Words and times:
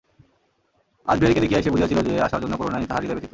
আজ 1.05 1.17
বিহারীকে 1.19 1.41
দেখিয়াই 1.41 1.63
সে 1.63 1.69
বুঝিয়াছিল 1.69 1.99
যে, 2.01 2.13
আশার 2.21 2.41
জন্য 2.41 2.53
করুণায় 2.57 2.87
তাহার 2.87 3.01
হৃদয় 3.03 3.15
ব্যথিত। 3.15 3.29